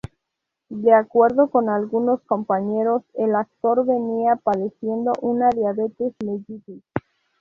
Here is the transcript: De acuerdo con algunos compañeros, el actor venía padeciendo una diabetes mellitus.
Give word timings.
De 0.69 0.91
acuerdo 0.95 1.51
con 1.51 1.69
algunos 1.69 2.21
compañeros, 2.23 3.03
el 3.13 3.35
actor 3.35 3.85
venía 3.85 4.35
padeciendo 4.35 5.11
una 5.21 5.49
diabetes 5.51 6.15
mellitus. 6.25 6.81